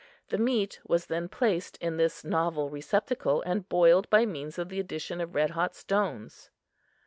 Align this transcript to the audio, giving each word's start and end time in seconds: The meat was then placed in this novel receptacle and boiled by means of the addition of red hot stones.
The 0.29 0.39
meat 0.39 0.79
was 0.83 1.05
then 1.05 1.29
placed 1.29 1.77
in 1.77 1.97
this 1.97 2.25
novel 2.25 2.71
receptacle 2.71 3.43
and 3.43 3.69
boiled 3.69 4.09
by 4.09 4.25
means 4.25 4.57
of 4.57 4.69
the 4.69 4.79
addition 4.79 5.21
of 5.21 5.35
red 5.35 5.51
hot 5.51 5.75
stones. 5.75 6.49